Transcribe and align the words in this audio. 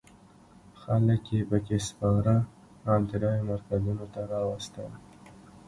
خلک 0.81 1.23
یې 1.35 1.41
په 1.49 1.57
کې 1.65 1.77
سپاره 1.89 2.35
او 2.89 2.97
د 3.09 3.11
رایو 3.23 3.47
مرکزونو 3.51 4.05
ته 4.13 4.21
راوستل. 4.31 4.89